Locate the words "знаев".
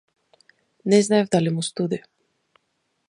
1.01-1.29